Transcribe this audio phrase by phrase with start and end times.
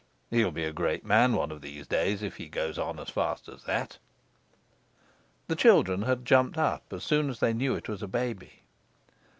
[0.31, 3.47] He'll be a great man one of these days if he goes on as fast
[3.47, 3.99] as that."
[5.47, 8.63] The children had jumped up as soon as they knew it was a baby.